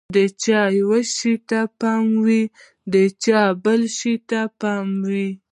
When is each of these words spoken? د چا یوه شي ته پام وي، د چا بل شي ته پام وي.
د 0.15 0.17
چا 0.43 0.61
یوه 0.79 0.99
شي 1.15 1.33
ته 1.49 1.59
پام 1.79 2.05
وي، 2.25 2.43
د 2.93 2.95
چا 3.23 3.41
بل 3.63 3.81
شي 3.97 4.13
ته 4.29 4.39
پام 4.61 4.87
وي. 5.09 5.29